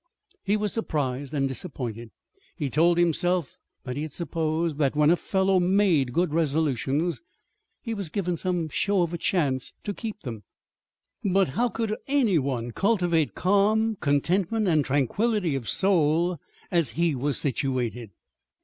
He 0.43 0.57
was 0.57 0.73
surprised 0.73 1.31
and 1.31 1.47
disappointed. 1.47 2.09
He 2.55 2.71
told 2.71 2.97
himself 2.97 3.59
that 3.83 3.95
he 3.95 4.01
had 4.01 4.11
supposed 4.13 4.79
that 4.79 4.95
when 4.95 5.11
a 5.11 5.15
fellow 5.15 5.59
made 5.59 6.11
good 6.11 6.33
resolutions, 6.33 7.21
he 7.83 7.93
was 7.93 8.09
given 8.09 8.35
some 8.35 8.67
show 8.69 9.03
of 9.03 9.13
a 9.13 9.19
chance 9.19 9.73
to 9.83 9.93
keep 9.93 10.19
them. 10.21 10.41
But 11.23 11.55
as 11.55 11.69
if 11.77 11.91
any 12.07 12.39
one 12.39 12.69
could 12.71 12.75
cultivate 12.81 13.35
calm 13.35 13.95
contentment 13.95 14.67
and 14.67 14.83
tranquillity 14.83 15.53
of 15.53 15.69
soul 15.69 16.39
as 16.71 16.89
he 16.97 17.13
was 17.13 17.37
situated! 17.37 18.09